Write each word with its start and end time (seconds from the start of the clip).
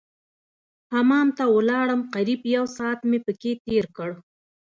حمام 0.93 1.27
ته 1.37 1.43
ولاړم 1.55 2.01
قريب 2.13 2.41
يو 2.55 2.65
ساعت 2.77 2.99
مې 3.09 3.17
پکښې 3.25 3.53
تېر 3.65 3.85
کړ. 3.97 4.11